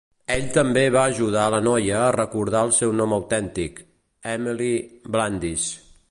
Ell 0.35 0.45
també 0.53 0.83
va 0.93 1.01
ajudar 1.09 1.43
la 1.55 1.59
noia 1.65 1.99
a 2.05 2.15
recordar 2.15 2.63
el 2.67 2.73
seu 2.77 2.95
nom 3.01 3.13
autèntic: 3.17 3.83
Emily 4.35 4.71
Blandish. 5.17 5.69